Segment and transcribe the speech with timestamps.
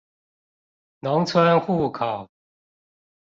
[1.03, 2.27] 農村戶口